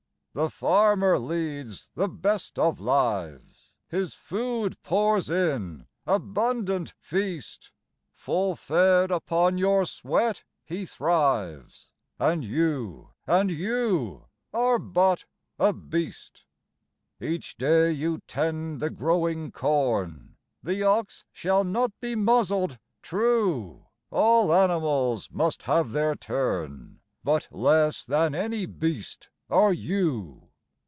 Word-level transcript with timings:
The 0.33 0.49
farmer 0.49 1.19
leads 1.19 1.89
the 1.93 2.07
best 2.07 2.57
of 2.57 2.79
lives, 2.79 3.73
His 3.89 4.13
food 4.13 4.81
pours 4.81 5.29
in: 5.29 5.87
abundant 6.07 6.93
feast; 7.01 7.71
Full 8.13 8.55
fed 8.55 9.11
upon 9.11 9.57
your 9.57 9.85
sweat 9.85 10.45
he 10.63 10.85
thrives; 10.85 11.89
And 12.17 12.45
you 12.45 13.09
and 13.27 13.51
you 13.51 14.27
are 14.53 14.79
but 14.79 15.25
a 15.59 15.73
beast! 15.73 16.45
Each 17.19 17.57
day 17.57 17.91
you 17.91 18.21
tend 18.25 18.79
the 18.79 18.89
growing 18.89 19.51
corn, 19.51 20.37
'The 20.63 20.81
ox 20.81 21.25
shall 21.33 21.65
not 21.65 21.91
be 21.99 22.15
muzzled' 22.15 22.79
True! 23.01 23.87
All 24.11 24.53
animals 24.53 25.29
must 25.29 25.63
have 25.63 25.91
their 25.91 26.15
turn; 26.15 27.01
But 27.21 27.49
less 27.51 28.05
than 28.05 28.33
any 28.33 28.65
beast 28.65 29.27
are 29.53 29.73
you! 29.73 30.47